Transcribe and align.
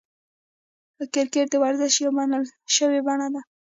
کرکټ 1.13 1.47
د 1.51 1.55
ورزش 1.63 1.93
یوه 2.03 2.13
منل 2.17 2.43
سوې 2.77 2.99
بڼه 3.07 3.27
ده. 3.33 3.41